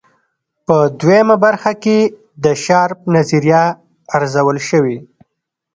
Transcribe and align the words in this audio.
په 0.65 0.77
دویمه 1.01 1.35
برخه 1.45 1.71
کې 1.83 1.97
د 2.43 2.45
شارپ 2.63 2.99
نظریه 3.15 3.63
ارزول 4.15 4.57
شوې. 4.69 4.97